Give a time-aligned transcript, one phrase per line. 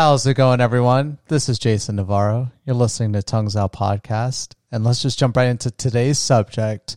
[0.00, 1.18] How's it going, everyone?
[1.28, 2.50] This is Jason Navarro.
[2.64, 4.54] You're listening to Tongues Out Podcast.
[4.72, 6.96] And let's just jump right into today's subject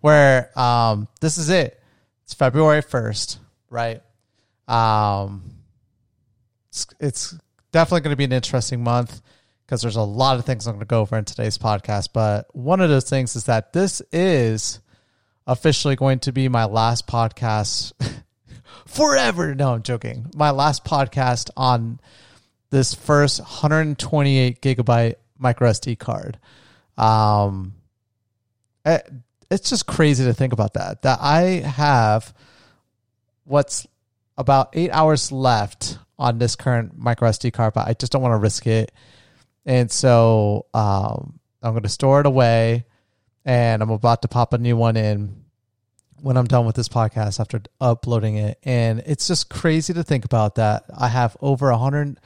[0.00, 1.82] where um, this is it.
[2.24, 3.38] It's February 1st,
[3.70, 4.02] right?
[4.68, 5.62] Um,
[6.68, 7.34] it's, it's
[7.72, 9.22] definitely going to be an interesting month
[9.64, 12.10] because there's a lot of things I'm going to go over in today's podcast.
[12.12, 14.78] But one of those things is that this is
[15.46, 17.94] officially going to be my last podcast
[18.86, 19.54] forever.
[19.54, 20.30] No, I'm joking.
[20.34, 21.98] My last podcast on
[22.72, 26.38] this first 128 gigabyte micro SD card.
[26.96, 27.74] Um,
[28.84, 29.08] it,
[29.50, 31.02] it's just crazy to think about that.
[31.02, 32.34] That I have
[33.44, 33.86] what's
[34.38, 38.32] about eight hours left on this current micro SD card, but I just don't want
[38.32, 38.90] to risk it.
[39.66, 42.86] And so um, I'm going to store it away,
[43.44, 45.44] and I'm about to pop a new one in
[46.22, 48.58] when I'm done with this podcast after uploading it.
[48.62, 50.84] And it's just crazy to think about that.
[50.96, 52.18] I have over 100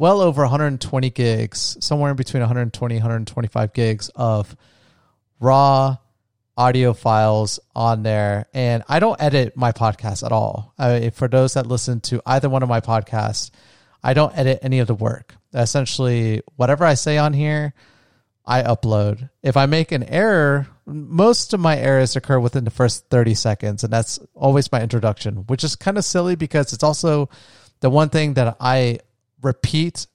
[0.00, 4.56] well over 120 gigs, somewhere in between 120 125 gigs of
[5.38, 5.98] raw
[6.56, 8.46] audio files on there.
[8.54, 10.72] And I don't edit my podcast at all.
[10.78, 13.50] I, for those that listen to either one of my podcasts,
[14.02, 15.34] I don't edit any of the work.
[15.52, 17.74] Essentially, whatever I say on here,
[18.46, 19.28] I upload.
[19.42, 23.84] If I make an error, most of my errors occur within the first 30 seconds,
[23.84, 27.28] and that's always my introduction, which is kind of silly because it's also
[27.80, 29.00] the one thing that I
[29.42, 30.06] repeat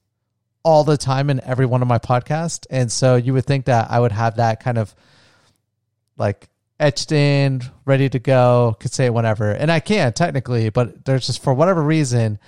[0.63, 2.65] all the time in every one of my podcasts.
[2.69, 4.93] And so you would think that I would have that kind of
[6.17, 9.51] like etched in, ready to go, could say it whenever.
[9.51, 12.39] And I can technically, but there's just for whatever reason,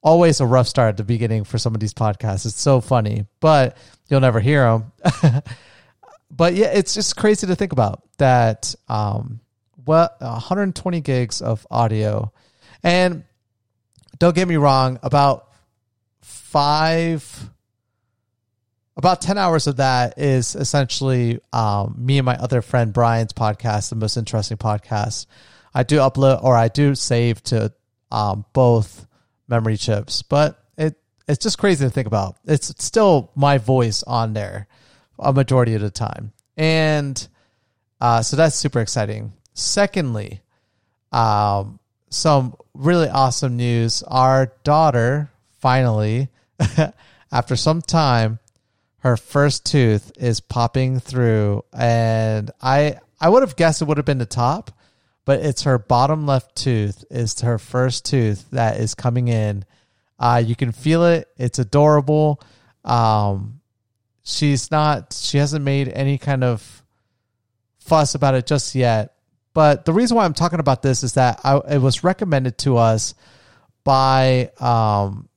[0.00, 2.46] always a rough start at the beginning for some of these podcasts.
[2.46, 3.76] It's so funny, but
[4.08, 5.42] you'll never hear them.
[6.30, 8.74] but yeah, it's just crazy to think about that.
[8.88, 9.40] Um,
[9.84, 12.32] well, 120 gigs of audio.
[12.82, 13.24] And
[14.18, 15.45] don't get me wrong, about
[16.56, 17.50] five
[18.96, 23.90] about 10 hours of that is essentially um, me and my other friend brian's podcast
[23.90, 25.26] the most interesting podcast.
[25.74, 27.74] I do upload or i do save to
[28.10, 29.06] um, both
[29.46, 32.38] memory chips but it it's just crazy to think about.
[32.46, 34.66] It's still my voice on there
[35.18, 36.32] a majority of the time.
[36.56, 37.28] And
[38.00, 39.34] uh, so that's super exciting.
[39.52, 40.40] Secondly
[41.12, 44.02] um, some really awesome news.
[44.04, 46.30] Our daughter finally
[47.32, 48.38] after some time,
[48.98, 54.06] her first tooth is popping through, and I I would have guessed it would have
[54.06, 54.70] been the top,
[55.24, 59.64] but it's her bottom left tooth is her first tooth that is coming in.
[60.18, 62.40] Uh, you can feel it; it's adorable.
[62.84, 63.60] Um,
[64.24, 66.82] she's not; she hasn't made any kind of
[67.78, 69.14] fuss about it just yet.
[69.54, 72.76] But the reason why I'm talking about this is that I, it was recommended to
[72.76, 73.14] us
[73.84, 75.28] by um,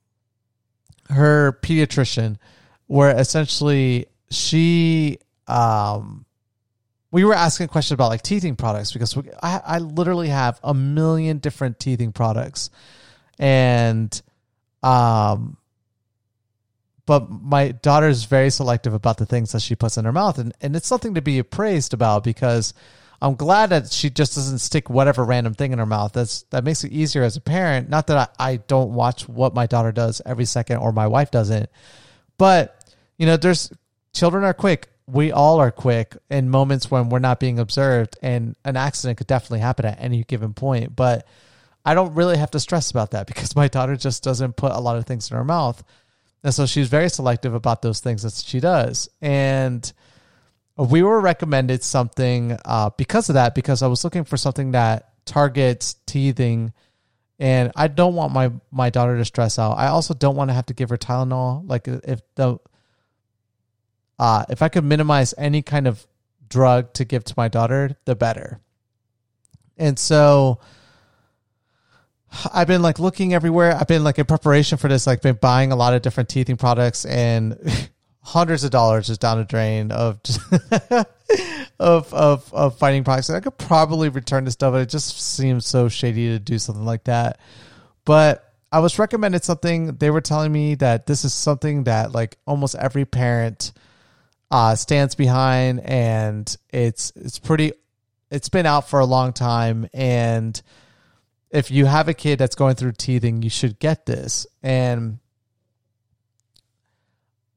[1.10, 2.36] her pediatrician,
[2.86, 6.24] where essentially she um
[7.10, 10.60] we were asking a question about like teething products because we, I, I literally have
[10.62, 12.70] a million different teething products.
[13.38, 14.20] And
[14.82, 15.56] um
[17.06, 20.38] but my daughter is very selective about the things that she puts in her mouth.
[20.38, 22.72] And, and it's something to be praised about because
[23.22, 26.12] I'm glad that she just doesn't stick whatever random thing in her mouth.
[26.12, 27.90] That's that makes it easier as a parent.
[27.90, 31.30] Not that I, I don't watch what my daughter does every second or my wife
[31.30, 31.68] doesn't,
[32.38, 33.70] but you know, there's
[34.14, 34.88] children are quick.
[35.06, 39.26] We all are quick in moments when we're not being observed, and an accident could
[39.26, 40.96] definitely happen at any given point.
[40.96, 41.26] But
[41.84, 44.80] I don't really have to stress about that because my daughter just doesn't put a
[44.80, 45.82] lot of things in her mouth.
[46.42, 49.10] And so she's very selective about those things that she does.
[49.20, 49.92] And
[50.88, 55.12] we were recommended something uh, because of that because I was looking for something that
[55.26, 56.72] targets teething,
[57.38, 59.72] and I don't want my my daughter to stress out.
[59.72, 61.68] I also don't want to have to give her Tylenol.
[61.68, 62.58] Like if the
[64.18, 66.06] uh, if I could minimize any kind of
[66.48, 68.60] drug to give to my daughter, the better.
[69.76, 70.60] And so
[72.52, 73.74] I've been like looking everywhere.
[73.74, 76.56] I've been like in preparation for this, like been buying a lot of different teething
[76.56, 77.56] products and
[78.22, 80.20] hundreds of dollars just down the drain of
[81.78, 83.30] of of of fighting products.
[83.30, 86.84] I could probably return this stuff, but it just seems so shady to do something
[86.84, 87.38] like that.
[88.04, 89.96] But I was recommended something.
[89.96, 93.72] They were telling me that this is something that like almost every parent
[94.50, 97.72] uh, stands behind, and it's it's pretty.
[98.30, 100.60] It's been out for a long time, and
[101.50, 104.46] if you have a kid that's going through teething, you should get this.
[104.62, 105.18] And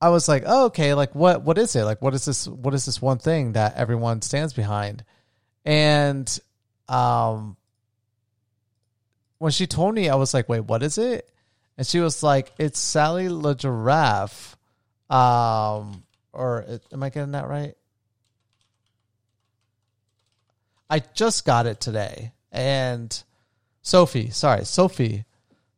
[0.03, 1.83] I was like, oh, okay, like what what is it?
[1.83, 5.03] Like what is this what is this one thing that everyone stands behind?
[5.65, 6.39] And
[6.89, 7.57] um
[9.37, 11.29] when she told me, I was like, wait, what is it?
[11.77, 14.57] and she was like, "It's Sally the giraffe."
[15.09, 17.75] Um, or am I getting that right?
[20.89, 23.23] I just got it today, and
[23.81, 25.25] Sophie, sorry, Sophie,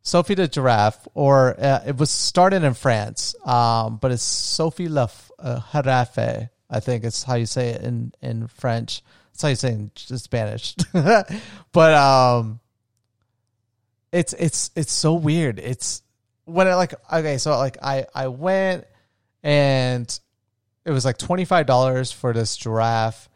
[0.06, 5.07] Sophie the giraffe, or uh, it was started in France, um, but it's Sophie la
[5.40, 6.48] uh, Giraffe.
[6.69, 9.02] I think it's how you say it in in French.
[9.31, 10.75] That's how you say it in Spanish.
[10.94, 12.60] but um,
[14.12, 15.57] it's it's it's so weird.
[15.57, 16.04] It's
[16.46, 18.86] when I like okay, so like I I went
[19.42, 20.19] and
[20.86, 23.28] it was like twenty five dollars for this giraffe,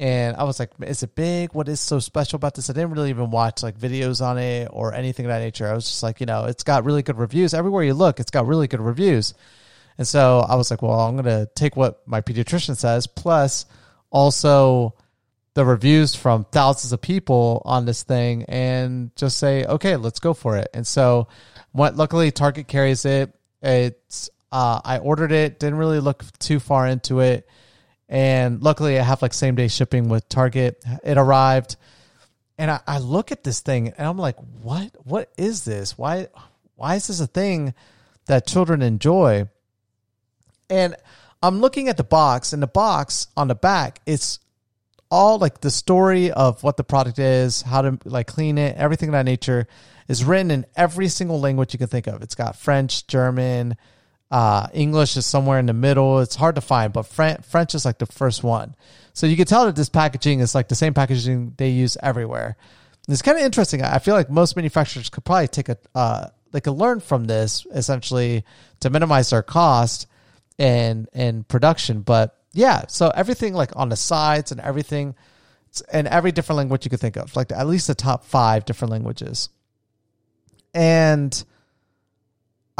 [0.00, 1.52] and I was like, is it big?
[1.52, 2.70] What is so special about this?
[2.70, 5.68] I didn't really even watch like videos on it or anything of that nature.
[5.68, 8.18] I was just like, you know, it's got really good reviews everywhere you look.
[8.18, 9.34] It's got really good reviews,
[9.98, 13.66] and so I was like, well, I'm gonna take what my pediatrician says plus
[14.10, 14.94] also
[15.54, 20.32] the reviews from thousands of people on this thing and just say, okay, let's go
[20.32, 20.68] for it.
[20.72, 21.28] And so,
[21.72, 23.34] what luckily Target carries it.
[23.62, 27.48] It's uh, I ordered it, didn't really look too far into it,
[28.10, 30.84] and luckily I have like same day shipping with Target.
[31.04, 31.76] It arrived,
[32.58, 34.90] and I, I look at this thing and I'm like, what?
[35.04, 35.96] What is this?
[35.96, 36.26] Why?
[36.74, 37.72] Why is this a thing
[38.26, 39.48] that children enjoy?
[40.68, 40.96] And
[41.42, 44.40] I'm looking at the box, and the box on the back, it's
[45.10, 49.08] all like the story of what the product is, how to like clean it, everything
[49.08, 49.66] of that nature
[50.08, 52.22] is written in every single language you can think of.
[52.22, 53.76] It's got French, German,
[54.30, 56.20] uh, English is somewhere in the middle.
[56.20, 58.76] It's hard to find, but French, French is like the first one.
[59.12, 62.56] So you can tell that this packaging is like the same packaging they use everywhere.
[63.06, 63.82] And it's kind of interesting.
[63.82, 67.66] I feel like most manufacturers could probably take a uh, they could learn from this
[67.72, 68.44] essentially
[68.80, 70.06] to minimize their cost
[70.58, 72.02] and and production.
[72.02, 75.16] But yeah, so everything like on the sides and everything,
[75.92, 78.92] and every different language you could think of, like at least the top five different
[78.92, 79.48] languages.
[80.72, 81.44] And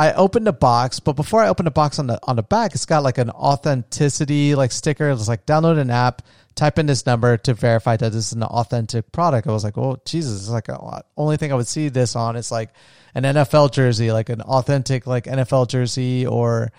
[0.01, 2.75] I opened the box, but before I opened the box on the on the back,
[2.75, 5.11] it's got like an authenticity like sticker.
[5.11, 6.23] It's like download an app,
[6.55, 9.47] type in this number to verify that this is an authentic product.
[9.47, 10.41] I was like, oh Jesus!
[10.41, 12.71] It's like a, only thing I would see this on is like
[13.15, 16.73] an NFL jersey, like an authentic like NFL jersey or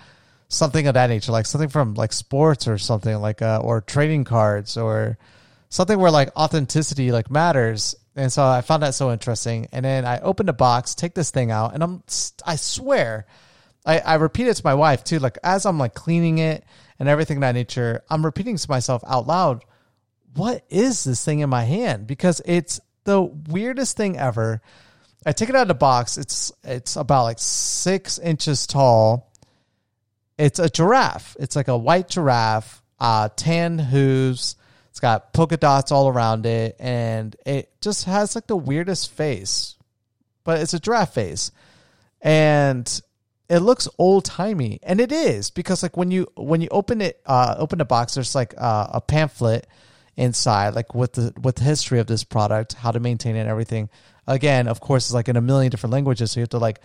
[0.47, 4.24] something of that nature, like something from like sports or something like uh, or trading
[4.24, 5.19] cards or
[5.69, 7.94] something where like authenticity like matters.
[8.15, 9.67] And so I found that so interesting.
[9.71, 12.03] And then I opened a box, take this thing out, and I'm
[12.45, 13.25] I swear,
[13.85, 15.19] I, I repeat it to my wife too.
[15.19, 16.65] Like as I'm like cleaning it
[16.99, 19.63] and everything that nature, I'm repeating to myself out loud,
[20.35, 22.07] what is this thing in my hand?
[22.07, 24.61] Because it's the weirdest thing ever.
[25.25, 26.17] I take it out of the box.
[26.17, 29.31] It's it's about like six inches tall
[30.41, 31.37] it's a giraffe.
[31.39, 34.55] It's like a white giraffe, uh, tan hooves.
[35.01, 39.75] Got polka dots all around it, and it just has like the weirdest face,
[40.44, 41.51] but it's a giraffe face,
[42.21, 43.01] and
[43.50, 47.19] it looks old timey, and it is because like when you when you open it,
[47.25, 49.65] uh, open the box, there's like uh, a pamphlet
[50.15, 53.50] inside, like with the with the history of this product, how to maintain it, and
[53.50, 53.89] everything.
[54.27, 56.80] Again, of course, it's like in a million different languages, so you have to like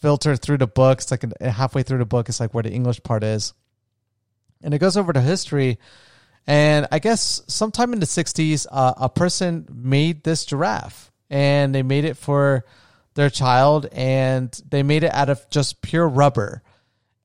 [0.00, 0.98] filter through the book.
[0.98, 3.54] It's like halfway through the book, it's like where the English part is.
[4.62, 5.78] And it goes over to history.
[6.46, 11.82] And I guess sometime in the 60s, uh, a person made this giraffe and they
[11.82, 12.64] made it for
[13.14, 16.62] their child and they made it out of just pure rubber.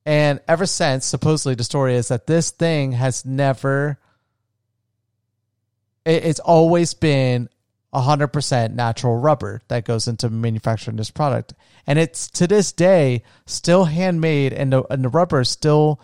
[0.04, 4.00] And ever since, supposedly, the story is that this thing has never,
[6.04, 7.48] it's always been
[7.94, 11.54] 100% natural rubber that goes into manufacturing this product.
[11.86, 16.00] And it's to this day still handmade, and the, and the rubber is still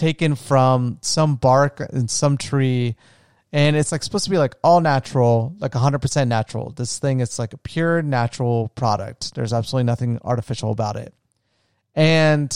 [0.00, 2.96] taken from some bark and some tree.
[3.52, 6.70] And it's like supposed to be like all natural, like 100% natural.
[6.70, 9.34] This thing is like a pure natural product.
[9.34, 11.12] There's absolutely nothing artificial about it.
[11.94, 12.50] And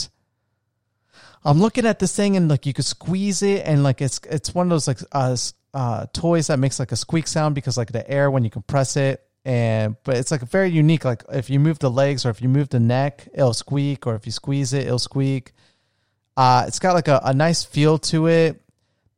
[1.43, 4.55] I'm looking at this thing and like you could squeeze it and like it's it's
[4.55, 5.37] one of those like uh,
[5.73, 8.97] uh, toys that makes like a squeak sound because like the air when you compress
[8.97, 12.41] it and but it's like very unique like if you move the legs or if
[12.41, 15.53] you move the neck it'll squeak or if you squeeze it it'll squeak
[16.37, 18.61] uh it's got like a, a nice feel to it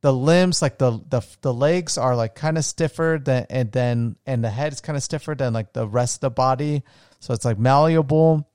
[0.02, 4.16] the limbs like the the, the legs are like kind of stiffer than and then
[4.26, 6.84] and the head is kind of stiffer than like the rest of the body
[7.20, 8.48] so it's like malleable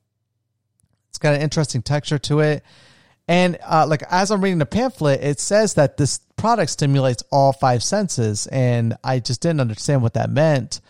[1.09, 2.65] it's got an interesting texture to it
[3.29, 7.53] and uh, like as I'm reading the pamphlet, it says that this product stimulates all
[7.53, 10.81] five senses, and I just didn't understand what that meant.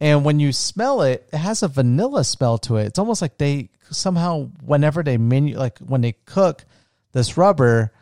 [0.00, 2.86] And when you smell it, it has a vanilla smell to it.
[2.86, 6.64] It's almost like they somehow, whenever they menu, like when they cook
[7.12, 7.92] this rubber,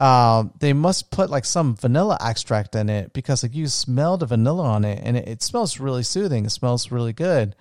[0.00, 4.26] um, they must put like some vanilla extract in it because like you smell the
[4.26, 6.44] vanilla on it, and it, it smells really soothing.
[6.44, 7.54] It smells really good.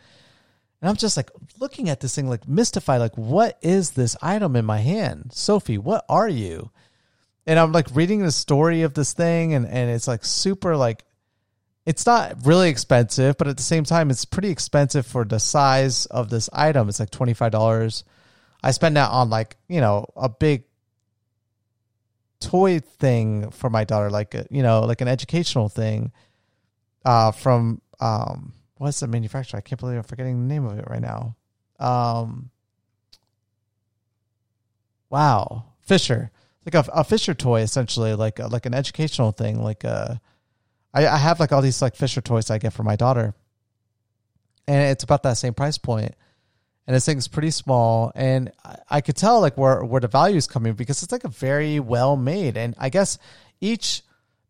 [0.81, 4.55] And I'm just like looking at this thing, like mystified, like, what is this item
[4.55, 5.31] in my hand?
[5.33, 6.71] Sophie, what are you?
[7.45, 11.03] And I'm like reading the story of this thing, and, and it's like super, like,
[11.85, 16.05] it's not really expensive, but at the same time, it's pretty expensive for the size
[16.07, 16.89] of this item.
[16.89, 18.03] It's like $25.
[18.63, 20.65] I spend that on, like, you know, a big
[22.39, 26.11] toy thing for my daughter, like, a, you know, like an educational thing
[27.05, 29.57] uh, from, um, what's the manufacturer?
[29.57, 31.35] I can't believe I'm forgetting the name of it right now.
[31.79, 32.49] Um,
[35.09, 36.31] wow, Fisher,
[36.65, 39.61] like a, a Fisher toy, essentially, like a, like an educational thing.
[39.61, 40.21] Like a,
[40.93, 43.33] I, I have like all these like Fisher toys I get for my daughter,
[44.67, 46.13] and it's about that same price point.
[46.87, 50.37] And this thing's pretty small, and I, I could tell like where where the value
[50.37, 53.17] is coming because it's like a very well made, and I guess
[53.61, 54.01] each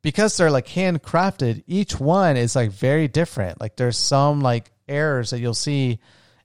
[0.02, 3.60] because they're like handcrafted, each one is like very different.
[3.60, 6.00] Like there's some like errors that you'll see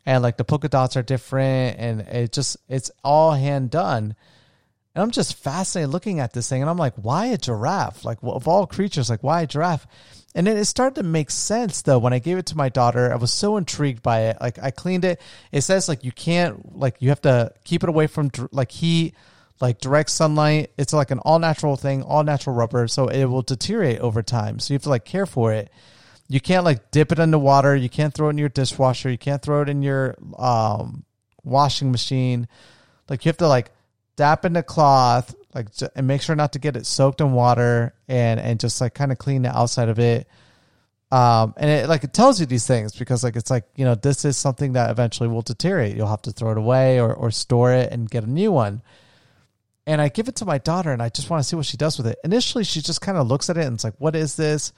[0.05, 4.15] and like the polka dots are different and it just it's all hand done.
[4.97, 8.03] And I'm just fascinated looking at this thing and I'm like, why a giraffe?
[8.03, 9.87] Like of all creatures, like why a giraffe?
[10.35, 13.13] And then it started to make sense though when I gave it to my daughter.
[13.13, 14.39] I was so intrigued by it.
[14.41, 15.21] Like I cleaned it.
[15.53, 19.15] It says like you can't like you have to keep it away from like heat
[19.61, 20.71] like direct sunlight.
[20.79, 24.59] It's like an all natural thing, all natural rubber, so it will deteriorate over time.
[24.59, 25.71] So you have to like care for it.
[26.27, 27.77] You can't like dip it in the water.
[27.77, 29.11] You can't throw it in your dishwasher.
[29.11, 31.05] You can't throw it in your um,
[31.45, 32.49] washing machine.
[33.11, 33.71] Like you have to like
[34.17, 37.95] dap in the cloth, like and make sure not to get it soaked in water,
[38.09, 40.29] and and just like kind of clean the outside of it.
[41.13, 43.95] Um, and it like it tells you these things because like it's like you know
[43.95, 45.97] this is something that eventually will deteriorate.
[45.97, 48.83] You'll have to throw it away or or store it and get a new one
[49.87, 51.77] and I give it to my daughter and I just want to see what she
[51.77, 52.19] does with it.
[52.25, 54.73] Initially, she just kind of looks at it and it's like, what is this?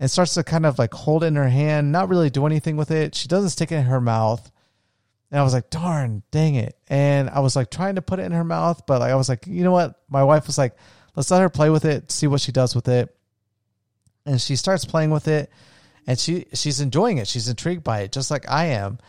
[0.00, 2.76] And starts to kind of like hold it in her hand, not really do anything
[2.76, 3.14] with it.
[3.14, 4.50] She doesn't stick it in her mouth.
[5.34, 6.78] And I was like, darn, dang it.
[6.86, 9.28] And I was like trying to put it in her mouth, but like, I was
[9.28, 10.00] like, you know what?
[10.08, 10.76] My wife was like,
[11.16, 13.12] let's let her play with it, see what she does with it.
[14.24, 15.50] And she starts playing with it
[16.06, 17.26] and she she's enjoying it.
[17.26, 19.00] She's intrigued by it, just like I am.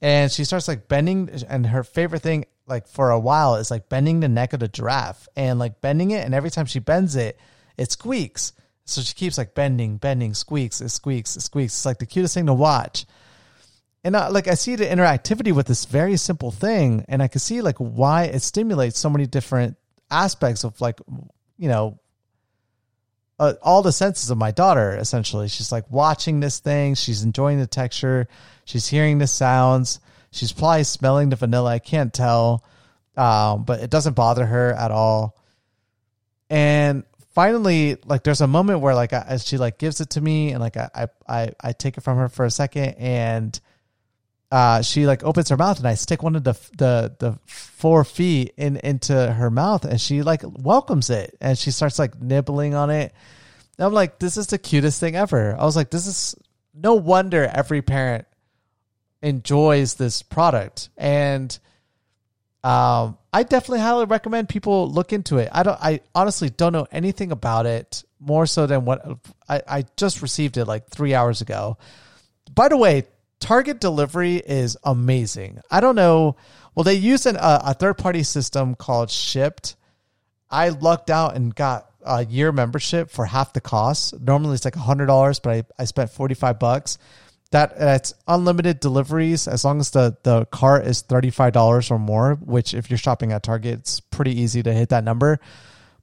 [0.00, 3.88] And she starts like bending and her favorite thing like for a while is like
[3.88, 7.16] bending the neck of the giraffe and like bending it and every time she bends
[7.16, 7.40] it
[7.76, 8.52] it squeaks
[8.84, 12.34] so she keeps like bending bending squeaks it squeaks it squeaks it's like the cutest
[12.34, 13.04] thing to watch
[14.04, 17.40] and I, like i see the interactivity with this very simple thing and i can
[17.40, 19.76] see like why it stimulates so many different
[20.10, 21.00] aspects of like
[21.58, 21.98] you know
[23.38, 27.58] uh, all the senses of my daughter essentially she's like watching this thing she's enjoying
[27.58, 28.28] the texture
[28.64, 30.00] she's hearing the sounds
[30.32, 31.70] She's probably smelling the vanilla.
[31.70, 32.64] I can't tell,
[33.16, 35.36] um, but it doesn't bother her at all.
[36.48, 37.04] And
[37.34, 40.60] finally, like, there's a moment where like I, she like gives it to me, and
[40.60, 43.60] like I I I take it from her for a second, and
[44.52, 48.04] uh, she like opens her mouth, and I stick one of the the the four
[48.04, 52.74] feet in into her mouth, and she like welcomes it, and she starts like nibbling
[52.74, 53.14] on it.
[53.78, 55.56] And I'm like, this is the cutest thing ever.
[55.58, 56.36] I was like, this is
[56.74, 58.26] no wonder every parent
[59.22, 61.58] enjoys this product and
[62.64, 65.48] um, I definitely highly recommend people look into it.
[65.50, 65.78] I don't.
[65.80, 69.18] I honestly don't know anything about it more so than what
[69.48, 71.76] I, I just received it like three hours ago.
[72.54, 73.06] By the way,
[73.42, 75.60] Target delivery is amazing.
[75.68, 76.36] I don't know.
[76.76, 79.74] Well, they use an, a third party system called Shipt.
[80.48, 84.18] I lucked out and got a year membership for half the cost.
[84.20, 86.98] Normally it's like hundred dollars, but I, I spent forty five bucks
[87.50, 92.74] that it's unlimited deliveries as long as the the cart is $35 or more which
[92.74, 95.38] if you're shopping at target it's pretty easy to hit that number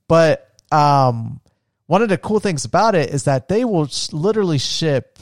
[0.08, 1.42] but um
[1.88, 5.19] one of the cool things about it is that they will literally ship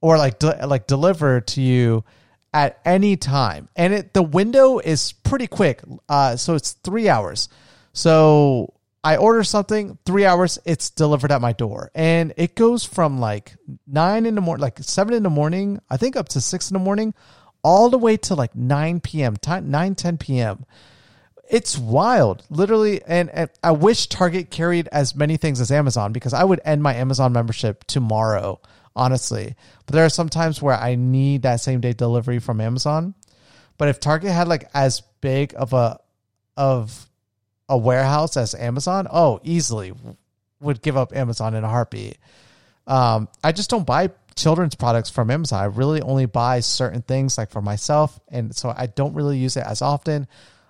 [0.00, 2.04] or like de- like deliver to you
[2.52, 7.48] at any time and it the window is pretty quick uh so it's 3 hours
[7.92, 8.72] so
[9.06, 11.92] I order something, three hours, it's delivered at my door.
[11.94, 13.54] And it goes from like
[13.86, 16.74] nine in the morning, like seven in the morning, I think up to six in
[16.74, 17.14] the morning,
[17.62, 20.66] all the way to like 9 p.m., 9, 10 p.m.
[21.48, 23.00] It's wild, literally.
[23.06, 26.82] And, and I wish Target carried as many things as Amazon because I would end
[26.82, 28.60] my Amazon membership tomorrow,
[28.96, 29.54] honestly.
[29.84, 33.14] But there are some times where I need that same day delivery from Amazon.
[33.78, 36.00] But if Target had like as big of a,
[36.56, 37.08] of
[37.68, 39.92] a warehouse as Amazon, oh, easily
[40.60, 42.18] would give up Amazon in a heartbeat.
[42.86, 45.62] Um, I just don't buy children's products from Amazon.
[45.62, 49.56] I really only buy certain things like for myself, and so I don't really use
[49.56, 50.28] it as often.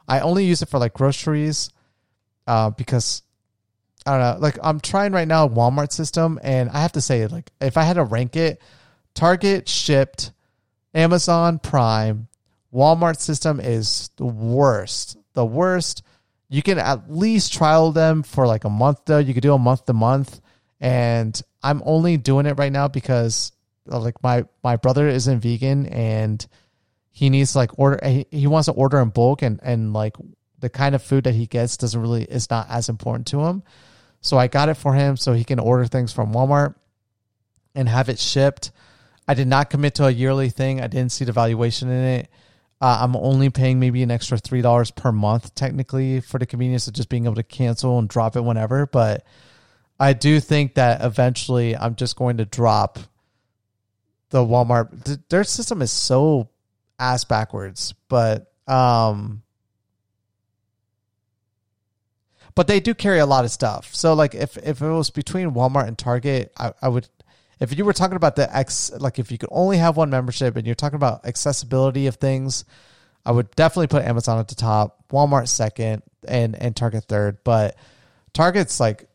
[0.08, 1.70] I only use it for like groceries,
[2.46, 3.22] uh, because
[4.06, 4.40] I don't know.
[4.40, 7.82] Like I'm trying right now Walmart system, and I have to say, like if I
[7.82, 8.62] had to rank it,
[9.14, 10.32] Target Shipt,
[10.94, 12.28] Amazon Prime,
[12.72, 15.16] Walmart system is the worst.
[15.34, 16.02] The worst.
[16.48, 19.18] You can at least trial them for like a month though.
[19.18, 20.40] You could do a month to month.
[20.80, 23.50] And I'm only doing it right now because
[23.90, 26.46] uh, like my my brother isn't vegan and
[27.10, 30.16] he needs like order he, he wants to order in bulk and and like
[30.58, 33.62] the kind of food that he gets doesn't really is not as important to him.
[34.26, 36.74] So I got it for him so he can order things from Walmart
[37.76, 38.72] and have it shipped.
[39.28, 40.80] I did not commit to a yearly thing.
[40.80, 42.28] I didn't see the valuation in it.
[42.80, 46.88] Uh, I'm only paying maybe an extra three dollars per month technically for the convenience
[46.88, 48.86] of just being able to cancel and drop it whenever.
[48.86, 49.24] But
[49.98, 52.98] I do think that eventually I'm just going to drop
[54.30, 55.28] the Walmart.
[55.28, 56.50] Their system is so
[56.98, 59.42] ass backwards, but um,
[62.56, 63.94] but they do carry a lot of stuff.
[63.94, 67.06] So like if if it was between Walmart and Target, I, I would
[67.60, 70.56] if you were talking about the X like if you could only have one membership
[70.56, 72.64] and you're talking about accessibility of things,
[73.24, 77.38] I would definitely put Amazon at the top, Walmart second, and and Target third.
[77.44, 77.76] But
[78.32, 79.06] Target's like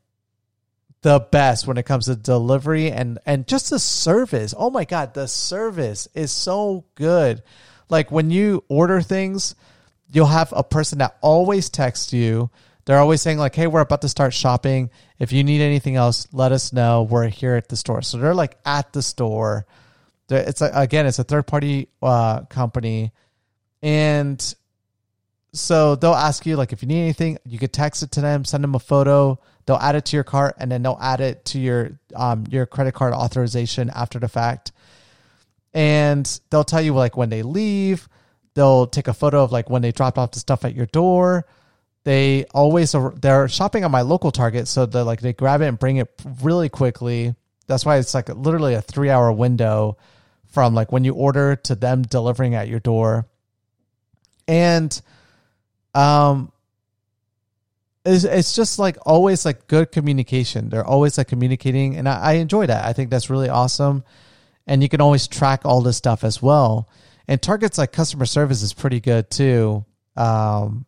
[1.02, 4.54] the best when it comes to delivery and and just the service.
[4.56, 7.42] Oh my god, the service is so good.
[7.90, 9.56] Like when you order things,
[10.12, 12.52] you'll have a person that always texts you
[12.86, 14.90] they're always saying like, "Hey, we're about to start shopping.
[15.20, 17.04] If you need anything else, let us know.
[17.04, 19.66] We're here at the store." So they're like at the store.
[20.30, 23.12] It's a, again, it's a third party uh, company,
[23.82, 24.56] and
[25.54, 28.46] so they'll ask you like if you need anything, you could text it to them,
[28.46, 29.40] send them a photo.
[29.66, 32.66] They'll add it to your cart, and then they'll add it to your um, your
[32.66, 34.72] credit card authorization after the fact.
[35.74, 38.10] And they'll tell you like when they leave.
[38.54, 41.46] They'll take a photo of like when they dropped off the stuff at your door
[42.04, 45.78] they always they're shopping on my local Target, so they like they grab it and
[45.78, 46.10] bring it
[46.42, 47.36] really quickly.
[47.68, 49.98] That's why it's like literally a three hour window
[50.48, 53.28] from like when you order to them delivering at your door,
[54.48, 55.00] and
[55.94, 56.52] um,
[58.04, 60.70] it's it's just like always like good communication.
[60.70, 62.86] They're always like communicating, and I, I enjoy that.
[62.86, 64.04] I think that's really awesome,
[64.66, 66.90] and you can always track all this stuff as well.
[67.28, 69.86] And Target's like customer service is pretty good too.
[70.18, 70.86] Um,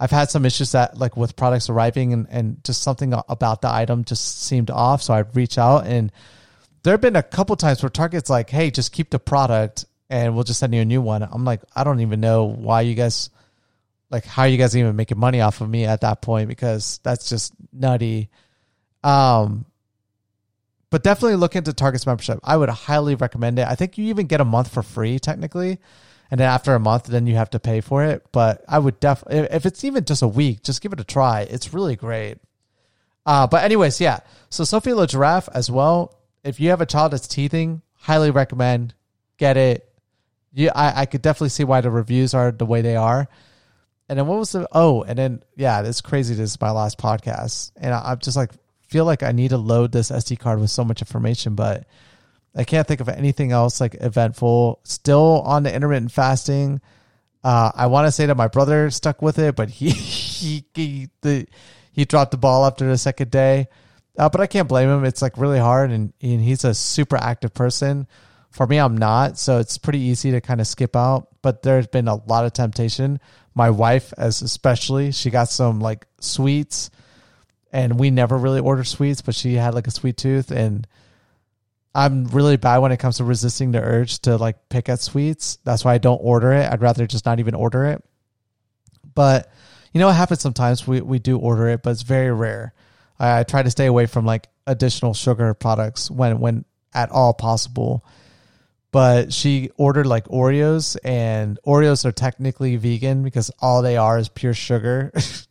[0.00, 3.72] I've had some issues that like with products arriving and, and just something about the
[3.72, 5.02] item just seemed off.
[5.02, 6.12] So I'd reach out and
[6.82, 10.34] there have been a couple times where Target's like, Hey, just keep the product and
[10.34, 11.22] we'll just send you a new one.
[11.22, 13.30] I'm like, I don't even know why you guys
[14.10, 17.28] like how you guys even making money off of me at that point because that's
[17.28, 18.30] just nutty.
[19.02, 19.66] Um,
[20.90, 22.38] but definitely look into Target's membership.
[22.42, 23.66] I would highly recommend it.
[23.66, 25.78] I think you even get a month for free technically
[26.30, 28.26] and then after a month, then you have to pay for it.
[28.32, 31.42] But I would definitely, if it's even just a week, just give it a try.
[31.42, 32.38] It's really great.
[33.24, 34.20] Uh, but anyways, yeah.
[34.50, 36.18] So Sophie La Giraffe as well.
[36.44, 38.94] If you have a child that's teething, highly recommend
[39.38, 39.88] get it.
[40.52, 43.28] Yeah, I, I could definitely see why the reviews are the way they are.
[44.08, 46.34] And then what was the oh, and then yeah, it's crazy.
[46.34, 48.50] This is my last podcast, and I, I'm just like
[48.88, 51.86] feel like I need to load this SD card with so much information, but
[52.58, 54.80] I can't think of anything else like eventful.
[54.82, 56.80] Still on the intermittent fasting.
[57.44, 61.08] Uh, I want to say that my brother stuck with it, but he he he
[61.22, 61.46] the,
[61.92, 63.68] he dropped the ball after the second day.
[64.18, 65.04] Uh, but I can't blame him.
[65.04, 68.08] It's like really hard, and, and he's a super active person.
[68.50, 71.28] For me, I'm not, so it's pretty easy to kind of skip out.
[71.40, 73.20] But there's been a lot of temptation.
[73.54, 76.90] My wife, as especially, she got some like sweets,
[77.72, 80.84] and we never really order sweets, but she had like a sweet tooth, and
[81.98, 85.58] I'm really bad when it comes to resisting the urge to like pick at sweets.
[85.64, 86.70] That's why I don't order it.
[86.70, 88.04] I'd rather just not even order it.
[89.16, 89.50] But
[89.92, 90.86] you know, it happens sometimes.
[90.86, 92.72] We we do order it, but it's very rare.
[93.18, 97.34] I, I try to stay away from like additional sugar products when when at all
[97.34, 98.04] possible.
[98.92, 104.28] But she ordered like Oreos, and Oreos are technically vegan because all they are is
[104.28, 105.12] pure sugar.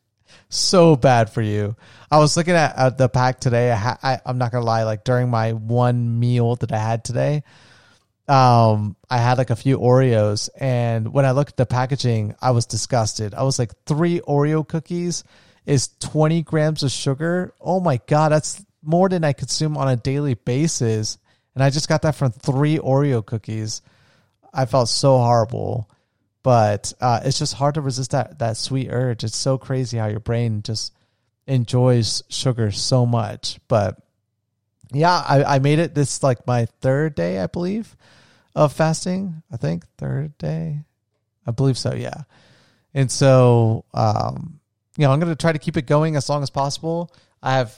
[0.50, 1.76] so bad for you.
[2.10, 3.72] I was looking at, at the pack today.
[3.72, 7.44] I, I am not gonna lie, like during my one meal that I had today,
[8.28, 12.52] um, I had like a few Oreos, and when I looked at the packaging, I
[12.52, 13.34] was disgusted.
[13.34, 15.24] I was like, three Oreo cookies
[15.66, 17.54] is 20 grams of sugar.
[17.62, 21.18] Oh my god, that's more than I consume on a daily basis,
[21.56, 23.82] and I just got that from three Oreo cookies.
[24.54, 25.90] I felt so horrible
[26.44, 29.24] but uh, it's just hard to resist that that sweet urge.
[29.24, 30.94] It's so crazy how your brain just
[31.46, 33.60] enjoys sugar so much.
[33.68, 33.98] But
[34.92, 37.96] yeah, I, I made it this like my third day, I believe,
[38.56, 39.42] of fasting.
[39.52, 40.82] I think third day,
[41.46, 41.94] I believe so.
[41.94, 42.24] Yeah,
[42.94, 44.60] and so um,
[44.98, 47.12] you know, I'm gonna try to keep it going as long as possible.
[47.42, 47.78] I have.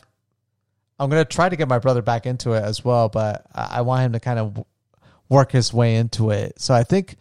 [0.99, 3.81] I'm gonna try to get my brother back into it as well, but I, I
[3.81, 4.65] want him to kind of
[5.29, 6.59] work his way into it.
[6.59, 7.15] So I think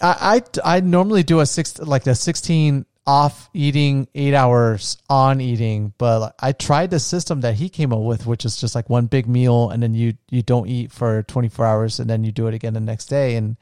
[0.00, 5.40] I I, I normally do a six like a sixteen off eating, eight hours on
[5.40, 5.94] eating.
[5.96, 9.06] But I tried the system that he came up with, which is just like one
[9.06, 12.32] big meal and then you you don't eat for twenty four hours and then you
[12.32, 13.36] do it again the next day.
[13.36, 13.56] And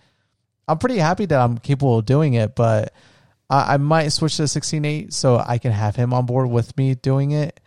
[0.66, 2.92] I'm pretty happy that I'm capable of doing it, but
[3.48, 6.76] I, I might switch to sixteen eight so I can have him on board with
[6.76, 7.61] me doing it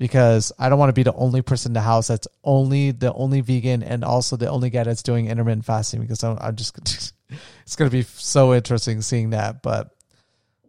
[0.00, 3.12] because I don't want to be the only person in the house that's only the
[3.12, 6.78] only vegan and also the only guy that's doing intermittent fasting because I'm, I'm just
[7.28, 9.62] it's going to be so interesting seeing that.
[9.62, 9.94] But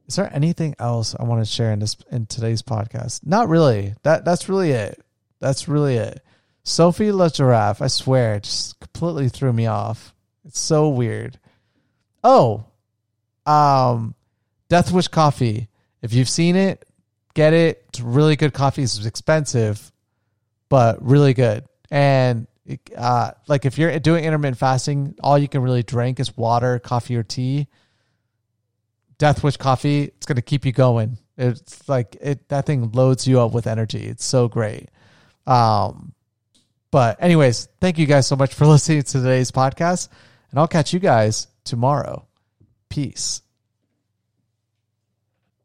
[0.06, 3.26] is there anything else I want to share in this in today's podcast?
[3.26, 3.96] Not really.
[4.04, 5.02] That that's really it.
[5.40, 6.22] That's really it.
[6.64, 10.14] Sophie La Giraffe, I swear, it just completely threw me off.
[10.44, 11.40] It's so weird.
[12.22, 12.66] Oh,
[13.46, 14.14] um,
[14.68, 15.70] Death Wish Coffee.
[16.02, 16.86] If you've seen it,
[17.34, 17.81] get it.
[17.92, 18.84] It's really good coffee.
[18.84, 19.92] It's expensive,
[20.70, 21.66] but really good.
[21.90, 22.48] And
[22.96, 27.18] uh, like if you're doing intermittent fasting, all you can really drink is water, coffee,
[27.18, 27.68] or tea.
[29.18, 31.18] Death Wish coffee, it's gonna keep you going.
[31.38, 34.06] It's like it that thing loads you up with energy.
[34.06, 34.90] It's so great.
[35.46, 36.14] Um,
[36.92, 40.10] but anyways, thank you guys so much for listening to today's podcast,
[40.50, 42.26] and I'll catch you guys tomorrow.
[42.90, 43.42] Peace.